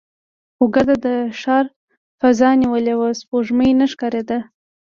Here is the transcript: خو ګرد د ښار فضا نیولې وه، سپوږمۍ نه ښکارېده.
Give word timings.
خو 0.55 0.63
ګرد 0.75 0.91
د 1.05 1.05
ښار 1.41 1.65
فضا 2.19 2.49
نیولې 2.61 2.95
وه، 2.99 3.09
سپوږمۍ 3.19 3.71
نه 3.79 3.85
ښکارېده. 3.91 4.39